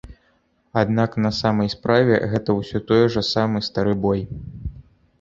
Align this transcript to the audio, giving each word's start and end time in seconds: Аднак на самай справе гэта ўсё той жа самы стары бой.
Аднак 0.81 1.11
на 1.25 1.31
самай 1.41 1.69
справе 1.75 2.19
гэта 2.33 2.57
ўсё 2.63 2.77
той 2.91 3.07
жа 3.17 3.27
самы 3.33 3.65
стары 3.71 3.93
бой. 4.09 4.29